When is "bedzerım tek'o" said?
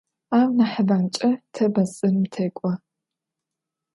1.73-2.71